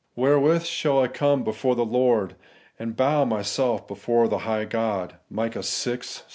[0.15, 2.35] 'Wherewith shall I come before the Lord,
[2.79, 5.55] and bow myself before the high God?' (Mic.